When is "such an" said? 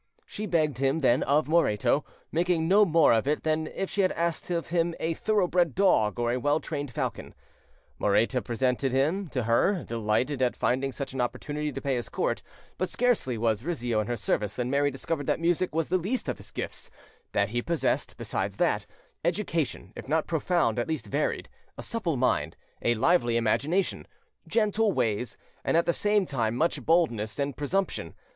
10.91-11.21